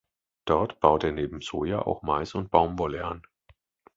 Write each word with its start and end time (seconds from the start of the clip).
Dort 0.45 0.79
baut 0.79 1.03
er 1.03 1.11
neben 1.11 1.41
Soja 1.41 1.83
auch 1.83 2.01
Mais 2.01 2.33
und 2.33 2.49
Baumwolle 2.49 3.05
an. 3.05 3.21